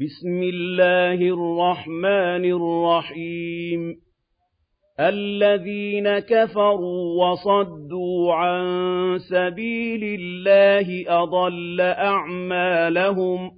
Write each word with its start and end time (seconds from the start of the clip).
بسم 0.00 0.42
الله 0.42 1.14
الرحمن 1.14 2.44
الرحيم. 2.44 3.96
الذين 5.00 6.18
كفروا 6.18 7.24
وصدوا 7.24 8.34
عن 8.34 8.64
سبيل 9.18 10.20
الله 10.20 11.04
أضل 11.22 11.80
أعمالهم. 11.80 13.50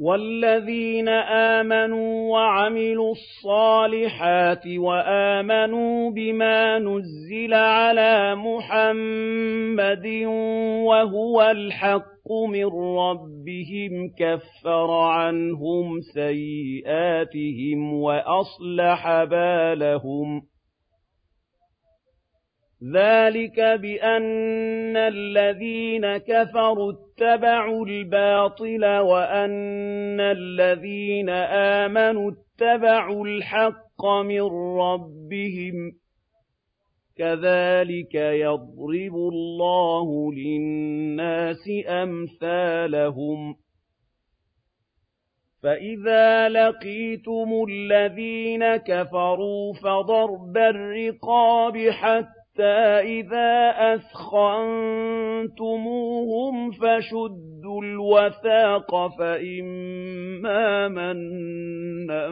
والذين 0.00 1.08
آمنوا 1.58 2.32
وعملوا 2.32 3.12
الصالحات 3.12 4.66
وآمنوا 4.66 6.10
بما 6.10 6.78
نزل 6.78 7.54
على 7.54 8.34
محمد 8.34 10.06
وهو 10.86 11.50
الحق 11.50 12.21
من 12.30 12.66
ربهم 12.98 14.08
كفر 14.18 14.90
عنهم 14.90 16.00
سيئاتهم 16.14 17.92
وأصلح 17.94 19.24
بالهم 19.24 20.42
ذلك 22.94 23.60
بأن 23.60 24.96
الذين 24.96 26.16
كفروا 26.16 26.92
اتبعوا 26.92 27.86
الباطل 27.86 28.84
وأن 28.84 30.20
الذين 30.20 31.28
آمنوا 31.80 32.30
اتبعوا 32.30 33.26
الحق 33.26 34.06
من 34.24 34.42
ربهم 34.78 35.92
كذلك 37.16 38.14
يضرب 38.14 39.16
الله 39.16 40.32
للناس 40.34 41.70
أمثالهم 41.88 43.54
فإذا 45.62 46.48
لقيتم 46.48 47.64
الذين 47.68 48.76
كفروا 48.76 49.74
فضرب 49.74 50.56
الرقاب 50.56 51.88
حتى 51.90 52.41
حَتَّىٰ 52.52 53.00
إِذَا 53.20 53.70
أَثْخَنتُمُوهُمْ 53.94 54.70
فَشُدُّوا 56.70 57.82
الْوَثَاقَ 57.82 59.06
فَإِمَّا 59.18 60.88
مَنًّا 60.88 62.28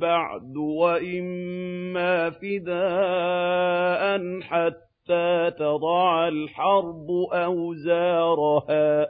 بَعْدُ 0.00 0.56
وَإِمَّا 0.56 2.30
فِدَاءً 2.30 4.00
حَتَّىٰ 4.42 5.50
تَضَعَ 5.58 6.28
الْحَرْبُ 6.28 7.10
أَوْزَارَهَا 7.32 9.04
ۚ 9.04 9.08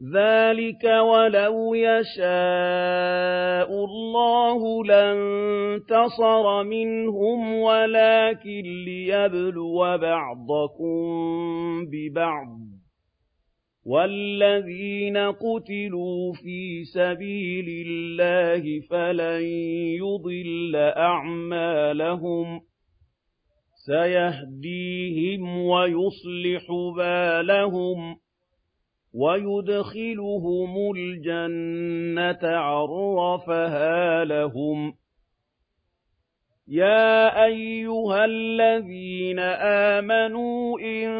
ذَٰلِكَ 0.00 0.84
وَلَوْ 0.84 1.74
يَشَاءُ 1.74 2.24
اللَّهُ 3.84 4.84
لَانتَصَرَ 4.84 6.62
مِنْهُمْ 6.62 7.54
وَلَٰكِن 7.54 8.62
لِّيَبْلُوَ 8.84 9.98
بَعْضَكُم 9.98 11.00
بِبَعْضٍ 11.92 12.46
ۗ 12.48 12.80
وَالَّذِينَ 13.86 15.16
قُتِلُوا 15.16 16.32
فِي 16.32 16.84
سَبِيلِ 16.84 17.86
اللَّهِ 17.86 18.80
فَلَن 18.90 19.42
يُضِلَّ 20.00 20.76
أَعْمَالَهُمْ 20.96 22.58
ۚ 22.60 22.62
سَيَهْدِيهِمْ 23.86 25.58
وَيُصْلِحُ 25.64 26.64
بَالَهُمْ 26.96 28.16
وَيُدْخِلُهُمُ 29.14 30.92
الْجَنَّةَ 30.96 32.48
عَرَّفَهَا 32.56 34.24
لَهُمْ. 34.24 34.94
يَا 36.68 37.44
أَيُّهَا 37.44 38.24
الَّذِينَ 38.24 39.38
آمَنُوا 39.98 40.80
إِن 40.80 41.10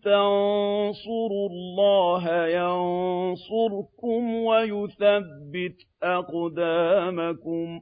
تَنصُرُوا 0.00 1.48
اللَّهَ 1.50 2.46
يَنصُرْكُمْ 2.46 4.34
وَيُثَبِّتْ 4.34 5.76
أَقْدَامَكُمْ. 6.02 7.80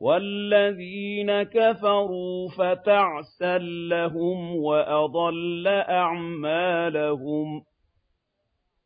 وَالَّذِينَ 0.00 1.42
كَفَرُوا 1.42 2.48
فَتَعْسًا 2.48 3.58
لَّهُمْ 3.88 4.56
وَأَضَلَّ 4.56 5.66
أَعْمَالَهُمْ. 5.88 7.69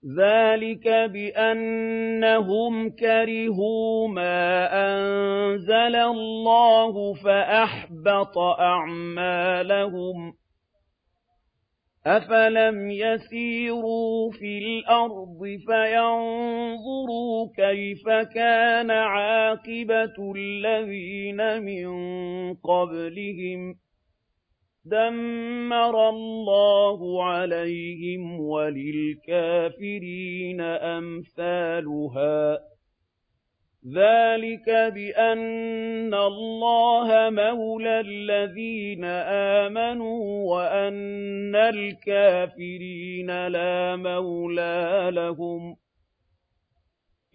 ذَٰلِكَ 0.05 0.89
بِأَنَّهُمْ 0.89 2.91
كَرِهُوا 2.91 4.09
مَا 4.09 4.69
أَنزَلَ 4.73 5.97
اللَّهُ 5.97 7.15
فَأَحْبَطَ 7.15 8.39
أَعْمَالَهُمْ 8.61 10.33
أَفَلَمْ 12.07 12.91
يَسِيرُوا 12.91 14.31
فِي 14.33 14.59
الْأَرْضِ 14.59 15.41
فَيَنظُرُوا 15.67 17.49
كَيْفَ 17.57 18.09
كَانَ 18.35 18.91
عَاقِبَةُ 18.91 20.33
الَّذِينَ 20.37 21.63
مِن 21.63 21.89
قَبْلِهِمْ 22.55 23.75
دَمَّرَ 24.87 26.09
اللَّهُ 26.09 27.25
عَلَيْهِمْ 27.25 28.41
وَلِلْكَافِرِينَ 28.41 30.61
أَمْثَالُهَا 30.61 32.57
ۚ. 32.57 32.61
ذَٰلِكَ 33.95 34.71
بِأَنَّ 34.95 36.15
اللَّهَ 36.15 37.31
مَوْلَى 37.31 38.01
الَّذِينَ 38.01 39.05
آمَنُوا 39.65 40.55
وَأَنَّ 40.57 41.57
الْكَافِرِينَ 41.57 43.47
لَا 43.47 43.97
مَوْلَىٰ 43.97 45.11
لَهُمْ. 45.13 45.77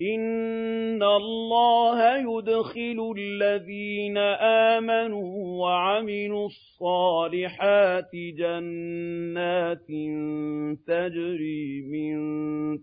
إِنَّ 0.01 1.03
اللَّهَ 1.03 2.15
يُدْخِلُ 2.17 3.13
الَّذِينَ 3.17 4.17
آمَنُوا 4.77 5.61
وَعَمِلُوا 5.61 6.45
الصَّالِحَاتِ 6.45 8.11
جَنَّاتٍ 8.15 9.87
تَجْرِي 10.87 11.81
مِن 11.81 12.17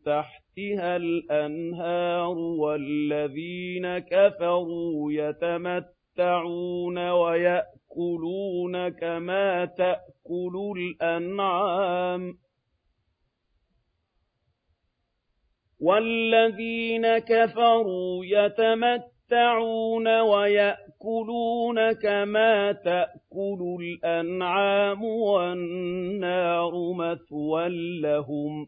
تَحْتِهَا 0.00 0.96
الْأَنْهَارُ 0.96 2.38
وَالَّذِينَ 2.38 3.98
كَفَرُوا 3.98 5.12
يَتَمَتَّعُونَ 5.12 6.98
وَيَأْكُلُونَ 7.10 8.88
كَمَا 8.88 9.64
تَأْكُلُ 9.64 10.72
الْأَنْعَامُ 10.76 12.45
وَالَّذِينَ 15.80 17.18
كَفَرُوا 17.18 18.24
يَتَمَتَّعُونَ 18.24 20.20
وَيَأْكُلُونَ 20.20 21.92
كَمَا 21.92 22.72
تَأْكُلُ 22.72 23.76
الْأَنْعَامُ 23.80 25.04
وَالنَّارُ 25.04 26.92
مَثْوًى 26.92 27.68
لَّهُمْ 28.00 28.66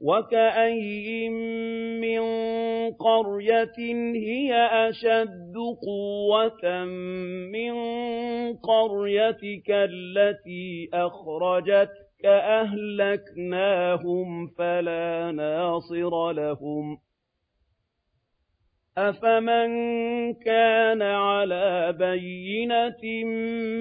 وَكَأَيِّن 0.00 1.32
مِّن 2.00 2.20
قَرْيَةٍ 2.92 3.78
هِيَ 4.14 4.54
أَشَدُّ 4.88 5.54
قُوَّةً 5.86 6.84
مِّن 7.52 7.74
قَرْيَتِكَ 8.56 9.70
الَّتِي 9.70 10.88
أَخْرَجَتْكَ 12.24 12.26
أَهْلَكْنَاهُمْ 12.26 14.46
فَلَا 14.46 15.32
نَاصِرَ 15.32 16.32
لَهُمْ 16.32 16.98
أَفَمَن 18.98 19.68
كَانَ 20.34 21.02
عَلَىٰ 21.02 21.92
بَيِّنَةٍ 21.98 23.24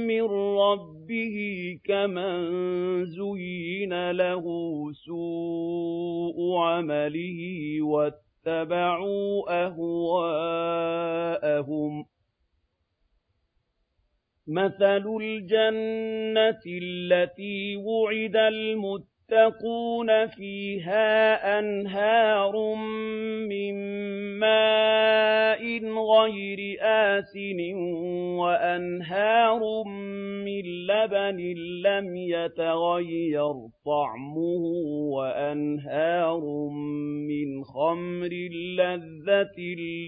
مِّن 0.08 0.22
رَّبِّهِ 0.58 1.36
كَمَن 1.86 2.36
زُيِّنَ 3.06 4.12
لَهُ 4.12 4.44
سُوءُ 5.06 6.58
عَمَلِهِ 6.58 7.40
وَاتَّبَعُوا 7.82 9.66
أَهْوَاءَهُم 9.66 10.94
مَثَلُ 14.48 15.18
الْجَنَّةِ 15.22 16.62
الَّتِي 16.68 17.76
وُعِدَ 17.78 18.36
الْمُتَّقُونَ 18.36 19.13
يتقون 19.32 20.28
فيها 20.28 21.60
أنهار 21.60 22.76
من 23.50 23.76
ماء 24.40 25.64
غير 25.86 26.78
آسن 26.82 27.74
وأنهار 28.38 29.84
من 30.46 30.62
لبن 30.88 31.38
لم 31.86 32.16
يتغير 32.16 33.54
طعمه 33.86 34.64
وأنهار 35.16 36.42
من 37.28 37.64
خمر 37.64 38.34
لذة 38.78 39.60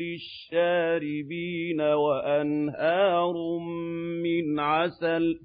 للشاربين 0.01 1.81
وأنهار 1.81 3.33
من 4.23 4.59
عسل 4.59 5.39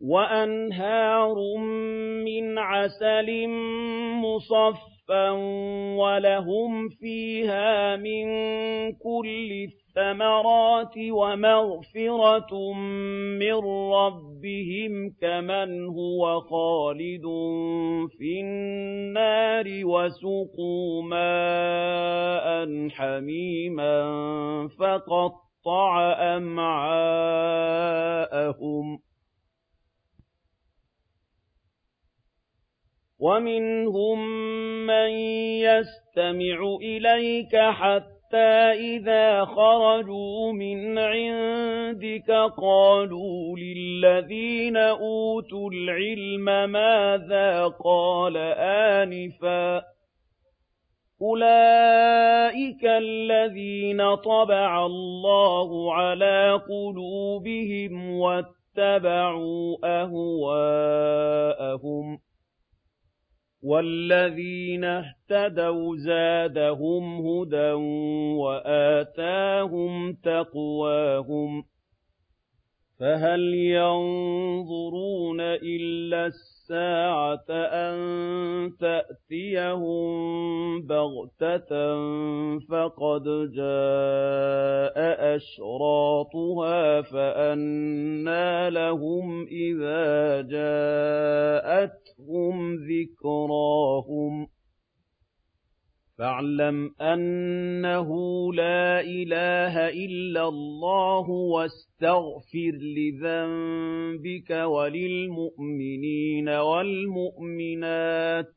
وأنهار 0.00 1.36
من 2.24 2.58
عسل 2.58 3.48
مصفى 4.20 5.30
ولهم 5.98 6.88
فيها 6.88 7.96
من 7.96 8.26
كل 8.92 9.68
الثمرات 9.96 10.94
ومغفرة 11.10 12.72
من 13.38 13.54
ربهم 13.92 15.10
كمن 15.20 15.86
هو 15.86 16.40
خالد 16.40 17.22
في 18.18 18.40
النار 18.40 19.64
وسقوا 19.84 21.02
ماء 21.02 22.88
حميما 22.88 24.02
فقطع 24.78 26.12
أمعاءهم 26.36 27.46
وَمِنْهُم 33.20 34.18
مَّن 34.86 35.10
يَسْتَمِعُ 35.64 36.76
إِلَيْكَ 36.82 37.56
حَتَّىٰ 37.56 38.72
إِذَا 38.96 39.44
خَرَجُوا 39.44 40.52
مِنْ 40.52 40.98
عِندِكَ 40.98 42.30
قَالُوا 42.58 43.56
لِلَّذِينَ 43.58 44.76
أُوتُوا 44.76 45.70
الْعِلْمَ 45.70 46.44
مَاذَا 46.72 47.66
قَالَ 47.84 48.36
آنِفًا 48.96 49.78
ۚ 49.80 49.82
أُولَٰئِكَ 51.22 52.84
الَّذِينَ 52.84 54.14
طَبَعَ 54.14 54.86
اللَّهُ 54.86 55.94
عَلَىٰ 55.94 56.60
قُلُوبِهِمْ 56.68 58.18
وَاتَّبَعُوا 58.20 59.76
أَهْوَاءَهُمْ 60.02 61.06
وَالَّذِينَ 63.66 64.84
اهْتَدَوْا 64.84 65.96
زَادَهُمْ 65.96 67.26
هُدًى 67.26 67.72
وَآتَاهُمْ 68.38 70.12
تَقْوَاهُمْ 70.12 71.62
فَهَلْ 73.00 73.54
يَنظُرُونَ 73.54 75.40
إِلَّا 75.40 76.26
السَّاعَةَ 76.26 77.50
أَن 77.50 77.96
تَأْتِيَهُم 78.80 80.35
بَغْتَةً 80.82 81.70
فَقَدْ 82.70 83.24
جَاءَ 83.56 84.96
أَشْرَاطُهَا 85.36 87.02
فَأَنَّىٰ 87.02 88.70
لَهُمْ 88.70 89.46
إِذَا 89.46 90.40
جَاءَتْهُمْ 90.42 91.94
ذِكْرَاهُمْ. 92.74 94.46
فَاعْلَمْ 96.18 96.90
أَنَّهُ 97.00 98.08
لَا 98.54 99.00
إِلَٰهَ 99.00 99.88
إِلَّا 99.88 100.48
اللَّهُ 100.48 101.30
وَاسْتَغْفِرْ 101.30 102.74
لِذَنبِكَ 102.98 104.50
وَلِلْمُؤْمِنِينَ 104.50 106.48
وَالْمُؤْمِنَاتِ 106.48 108.44
ۗ. 108.46 108.48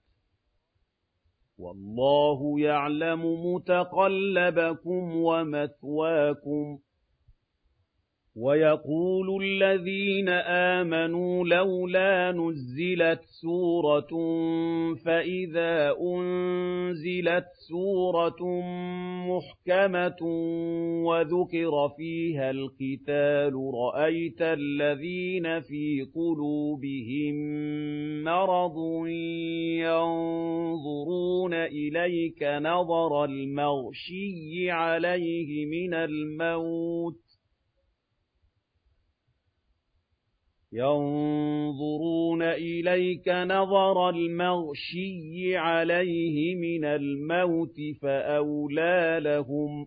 وَاللَّهُ 1.60 2.60
يَعْلَمُ 2.60 3.54
مُتَقَلَّبَكُمْ 3.54 5.16
وَمَثْوَاكُمْ 5.16 6.80
وَيَقُولُ 8.40 9.44
الَّذِينَ 9.44 10.30
آمَنُوا 10.80 11.48
لَوْلَا 11.48 12.32
نُزِّلَتْ 12.32 13.22
سُورَةٌ 13.42 14.12
فَإِذَا 15.06 15.96
أُنزِلَتْ 16.02 17.46
سُورَةٌ 17.68 18.44
مُّحْكَمَةٌ 19.30 20.22
وَذُكِرَ 21.06 21.90
فِيهَا 21.98 22.52
الْقِتَالُ 22.52 23.54
رَأَيْتَ 23.74 24.42
الَّذِينَ 24.42 25.60
فِي 25.60 26.08
قُلُوبِهِم 26.16 27.36
مَّرَضٌ 28.24 28.78
يَنظُرُونَ 29.86 31.54
إِلَيْكَ 31.54 32.44
نَظَرَ 32.44 33.26
الْمَغْشِيِّ 33.26 34.72
عَلَيْهِ 34.72 35.66
مِنَ 35.66 35.94
الْمَوْتِ 35.94 37.29
يَنظُرُونَ 40.74 42.42
إِلَيْكَ 42.42 43.28
نَظَرَ 43.30 44.10
الْمَغْشِيِّ 44.10 45.58
عَلَيْهِ 45.58 46.56
مِنَ 46.56 46.86
الْمَوْتِ 46.86 47.76
فَأَوْلَىٰ 48.02 49.20
لَهُمْ 49.24 49.86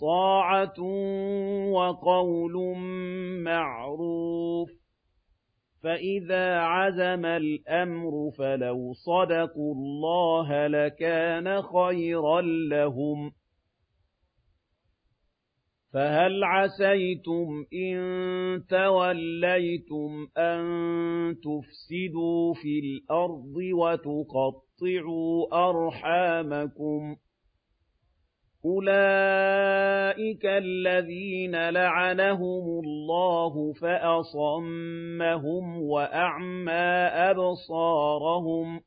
طَاعَةٌ 0.00 0.80
وَقَوْلٌ 1.72 2.76
مَّعْرُوفٌ 3.42 4.68
ۚ 4.70 4.72
فَإِذَا 5.82 6.58
عَزَمَ 6.58 7.24
الْأَمْرُ 7.26 8.30
فَلَوْ 8.38 8.92
صَدَقُوا 8.92 9.74
اللَّهَ 9.74 10.66
لَكَانَ 10.66 11.62
خَيْرًا 11.62 12.40
لَّهُمْ 12.70 13.32
فَهَلْ 15.96 16.44
عَسَيْتُمْ 16.44 17.64
إِن 17.72 17.96
تَوَلَّيْتُمْ 18.70 20.26
أَن 20.38 20.60
تُفْسِدُوا 21.40 22.54
فِي 22.54 22.78
الْأَرْضِ 22.78 23.54
وَتُقَطِّعُوا 23.72 25.68
أَرْحَامَكُمْ 25.68 27.16
أُولَٰئِكَ 28.64 30.44
الَّذِينَ 30.44 31.68
لَعَنَهُمُ 31.68 32.80
اللَّهُ 32.84 33.72
فَأَصَمَّهُمْ 33.72 35.82
وَأَعْمَىٰ 35.82 37.10
أَبْصَارَهُمْ 37.30 38.80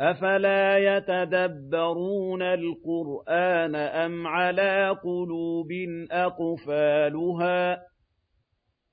أَفَلَا 0.00 0.78
يَتَدَبَّرُونَ 0.96 2.42
الْقُرْآنَ 2.42 3.74
أَمْ 3.74 4.26
عَلَىٰ 4.26 4.96
قُلُوبٍ 5.04 5.68
أَقْفَالُهَا 6.10 7.72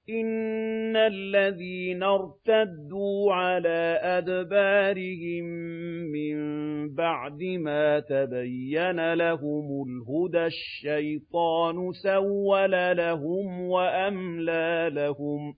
إِنَّ 0.09 0.95
الَّذِينَ 0.95 2.03
ارْتَدُّوا 2.03 3.33
عَلَىٰ 3.33 3.99
أَدْبَارِهِم 4.03 5.43
مِّن 6.11 6.35
بَعْدِ 6.95 7.43
مَا 7.43 7.99
تَبَيَّنَ 7.99 9.13
لَهُمُ 9.13 9.83
الْهُدَى 9.87 10.45
الشَّيْطَانُ 10.45 11.91
سَوَّلَ 11.91 12.97
لَهُمْ 12.97 13.61
وَأَمْلَىٰ 13.61 14.89
لَهُمْ 14.93 15.53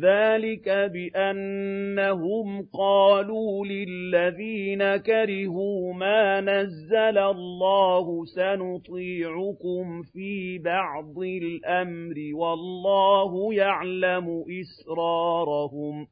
ذَٰلِكَ 0.00 0.68
بِأَنَّهُمْ 0.68 2.68
قَالُوا 2.72 3.66
لِلَّذِينَ 3.66 4.96
كَرِهُوا 4.96 5.94
مَا 5.94 6.40
نَزَّلَ 6.40 7.18
اللَّهُ 7.18 8.24
سَنُطِيعُكُمْ 8.24 10.02
فِي 10.02 10.58
بَعْضِ 10.58 11.18
الْأَمْرِ 11.18 12.14
وَاللَّهُ 12.34 13.54
يَعْلَمُ 13.54 14.44
إِسْرَارَهُمْ 14.60 16.06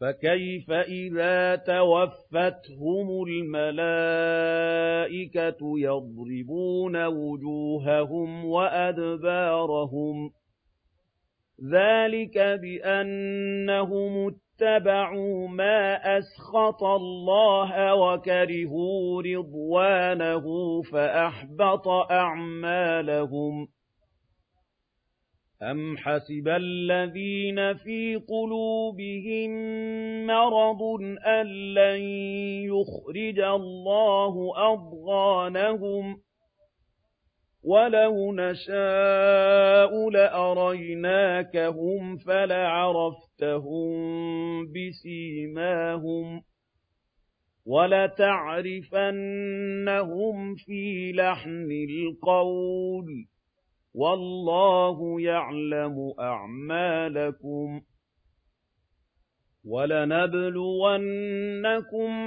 فَكَيْفَ 0.00 0.70
إِذَا 0.70 1.56
تَوَفَّتْهُمُ 1.56 3.24
الْمَلَائِكَةُ 3.28 4.58
يَضْرِبُونَ 5.78 7.06
وُجُوهَهُمْ 7.06 8.44
وَأَدْبَارَهُمْ 8.44 10.30
ذَٰلِكَ 11.64 12.38
بِأَنَّهُمُ 12.38 14.34
اتَّبَعُوا 14.34 15.48
مَا 15.48 16.18
أَسْخَطَ 16.18 16.84
اللَّهَ 16.84 17.94
وَكَرِهُوا 17.94 19.22
رِضْوَانَهُ 19.22 20.82
فَأَحْبَطَ 20.82 21.88
أَعْمَالَهُمْ 22.10 23.68
أَمْ 25.62 25.96
حَسِبَ 25.96 26.48
الَّذِينَ 26.48 27.74
فِي 27.74 28.16
قُلُوبِهِم 28.28 29.50
مَّرَضٌ 30.26 30.82
أَن 31.26 31.46
لَّن 31.74 32.00
يُخْرِجَ 32.70 33.40
اللَّهُ 33.40 34.52
أَضْغَانَهُمْ 34.72 36.14
ۚ 36.16 36.18
وَلَوْ 37.62 38.32
نَشَاءُ 38.32 40.10
لَأَرَيْنَاكَهُمْ 40.10 41.36
فَلَعَرَفْتَهُم 42.16 43.92
بِسِيمَاهُمْ 44.72 46.40
ۚ 46.40 46.42
وَلَتَعْرِفَنَّهُمْ 47.66 48.94
فِي 50.54 51.12
لَحْنِ 51.12 51.68
الْقَوْلِ 51.90 53.04
ۚ 53.24 53.28
وَاللَّهُ 53.94 55.20
يَعْلَمُ 55.20 56.12
أَعْمَالَكُمْ 56.20 57.80
ۚ 57.80 57.82
وَلَنَبْلُوَنَّكُمْ 59.64 60.70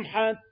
حَتَّىٰ 0.03 0.50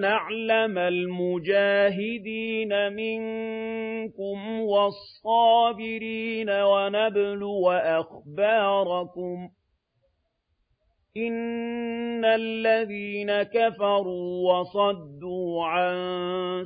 نَعْلَمَ 0.00 0.78
الْمُجَاهِدِينَ 0.78 2.72
مِنكُمْ 2.92 4.60
وَالصَّابِرِينَ 4.60 6.50
وَنَبْلُوَ 6.50 7.70
أَخْبَارَكُمْ 7.70 9.48
ۚ 9.48 9.50
إِنَّ 11.16 12.24
الَّذِينَ 12.24 13.42
كَفَرُوا 13.42 14.52
وَصَدُّوا 14.52 15.64
عَن 15.64 15.94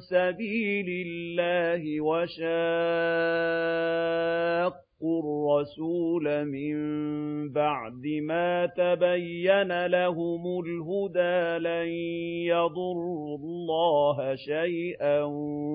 سَبِيلِ 0.01 1.07
اللَّهِ 1.07 2.01
وَشَاقُّوا 2.01 2.49
الرَّسُولَ 5.03 6.45
مِن 6.45 6.77
بَعْدِ 7.53 8.03
مَا 8.23 8.67
تَبَيَّنَ 8.67 9.87
لَهُمُ 9.87 10.61
الْهُدَىٰ 10.61 11.59
لَن 11.59 11.89
يَضُرُّوا 12.51 13.39
اللَّهَ 13.39 14.35
شَيْئًا 14.35 15.23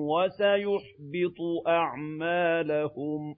وَسَيُحْبِطُ 0.08 1.38
أَعْمَالَهُمْ 1.66 3.34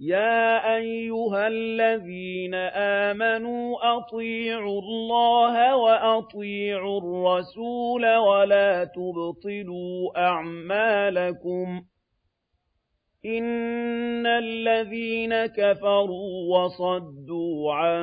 يَا 0.00 0.76
أَيُّهَا 0.76 1.48
الَّذِينَ 1.48 2.54
آمَنُوا 3.04 3.96
أَطِيعُوا 3.96 4.80
اللَّهَ 4.82 5.76
وَأَطِيعُوا 5.76 7.00
الرَّسُولَ 7.00 8.16
وَلَا 8.16 8.84
تُبْطِلُوا 8.84 10.18
أَعْمَالَكُمْ 10.28 11.80
ۚ 11.80 11.89
إِنَّ 13.24 14.26
الَّذِينَ 14.26 15.46
كَفَرُوا 15.46 16.58
وَصَدُّوا 16.58 17.72
عَن 17.74 18.02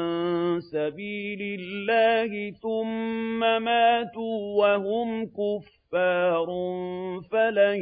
سَبِيلِ 0.62 1.60
اللَّهِ 1.60 2.52
ثُمَّ 2.52 3.40
مَاتُوا 3.40 4.58
وَهُمْ 4.60 5.26
كُفَّارٌ 5.26 6.46
فَلَن 7.32 7.82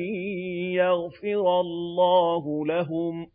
يَغْفِرَ 0.80 1.60
اللَّهُ 1.62 2.66
لَهُمْ 2.66 3.26
ۖ 3.26 3.30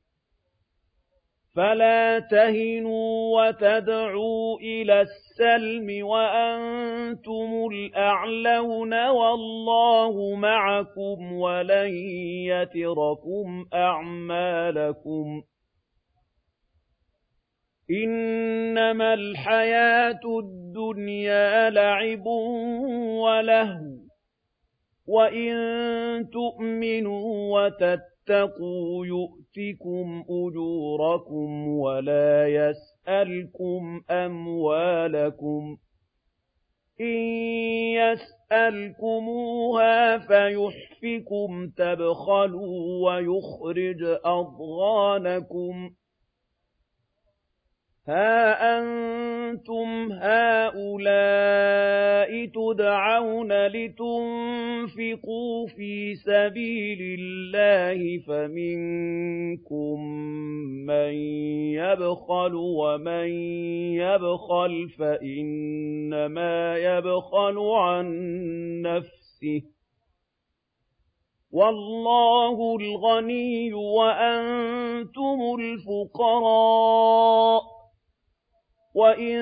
فَلَا 1.57 2.19
تَهِنُوا 2.19 3.41
وَتَدْعُوا 3.41 4.59
إِلَى 4.61 5.01
السَّلْمِ 5.01 6.07
وَأَنتُمُ 6.07 7.69
الْأَعْلَوْنَ 7.73 8.95
وَاللَّهُ 9.09 10.35
مَعَكُمْ 10.35 11.33
وَلَن 11.33 11.95
يَتِرَكُمْ 12.47 13.67
أَعْمَالَكُمْ 13.75 15.43
إِنَّمَا 18.05 19.15
الْحَيَاةُ 19.15 20.21
الدُّنْيَا 20.39 21.71
لَعِبٌ 21.71 22.27
وَلَهْوٌ 23.27 23.97
ۚ 23.99 24.11
وَإِن 25.07 25.55
تُؤْمِنُوا 26.31 27.59
وَتَتَّقُوا 27.59 29.07
يُؤْتِكُمْ 29.57 30.25
أُجُورَكُمْ 30.31 31.69
وَلَا 31.69 32.49
يَسْأَلْكُمْ 32.49 34.03
أَمْوَالَكُمْ 34.11 35.77
ۖ 35.77 35.79
إِن 37.01 37.17
يَسْأَلْكُمُوهَا 38.53 39.39
فَيُحْفِكُمْ 40.19 41.69
تَبْخَلُوا 41.77 43.11
وَيُخْرِجْ 43.11 44.03
أَضْغَانَكُمْ 44.25 45.91
هَا 48.11 48.79
أَنتُمْ 48.79 50.13
هَٰؤُلَاءِ 50.13 51.11
تُدْعَوْنَ 52.47 53.67
لِتُنفِقُوا 53.67 55.67
فِي 55.67 56.15
سَبِيلِ 56.15 56.99
اللَّهِ 57.21 58.19
فَمِنكُم 58.27 60.01
مَّن 60.87 61.13
يَبْخَلُ 61.79 62.53
ۖ 62.53 62.55
وَمَن 62.55 63.29
يَبْخَلْ 64.03 64.89
فَإِنَّمَا 64.99 66.77
يَبْخَلُ 66.77 67.59
عَن 67.59 68.07
نَّفْسِهِ 68.83 69.61
ۚ 69.61 69.63
وَاللَّهُ 71.53 72.77
الْغَنِيُّ 72.81 73.73
وَأَنتُمُ 73.75 75.39
الْفُقَرَاءُ 75.61 77.60
ۚ 77.60 77.60
وَإِن 78.95 79.39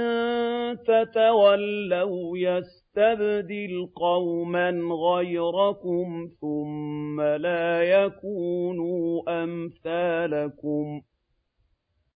تَتَوَلَّوْا 0.78 2.38
يَسْتَبْدِلْ 2.38 3.88
قَوْمًا 3.96 4.70
غَيْرَكُمْ 5.10 6.28
ثُمَّ 6.40 7.20
لَا 7.20 7.82
يَكُونُوا 7.82 9.22
أَمْثَالَكُمْ 9.44 11.00